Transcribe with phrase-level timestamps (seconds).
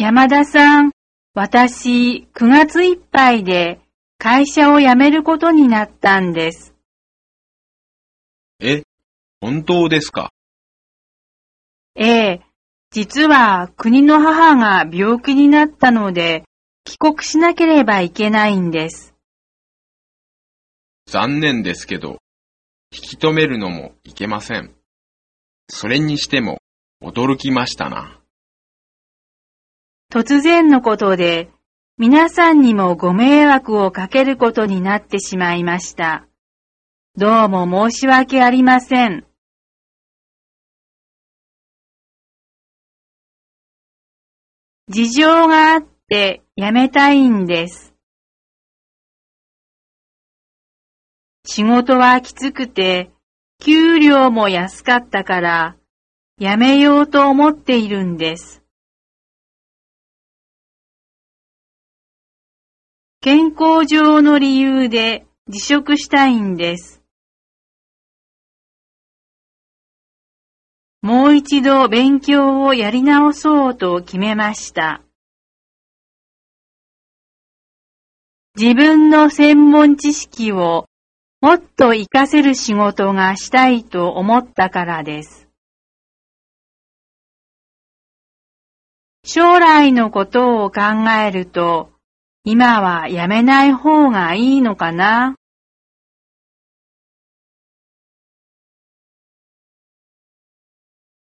[0.00, 0.92] 山田さん、
[1.34, 3.80] 私、9月いっぱいで
[4.16, 6.74] 会社を辞めることになったんです。
[8.60, 8.82] え、
[9.42, 10.30] 本当ですか？
[11.96, 12.40] ええ、
[12.90, 16.44] 実は国の母が病気になったので、
[16.84, 19.14] 帰国しなければいけないんです。
[21.10, 22.22] 残念ですけど、
[22.90, 24.74] 引き止めるのもいけません。
[25.68, 26.62] それにしても、
[27.02, 28.16] 驚きましたな。
[30.10, 31.50] 突然のことで、
[31.96, 36.26] 皆さんにもご迷惑をかけることになってしまいました。
[37.16, 39.24] どうも申し訳ありません。
[44.88, 47.94] 事情があって辞めたいんです。
[51.46, 53.12] 仕事はきつくて、
[53.62, 55.76] 給料も安かったから、
[56.40, 58.59] 辞めようと思っているんです。
[63.22, 67.02] 健康上の理由で辞職したいんです。
[71.02, 75.02] もう一度勉強をやり直そうと決めました。
[78.56, 80.86] 自分の専門知識を
[81.42, 85.46] もっと活かせる仕事がしたいと思ったからです。
[89.26, 90.80] 将来のことを考
[91.22, 91.89] えると、
[92.44, 95.36] 今はやめない方がいいのかな？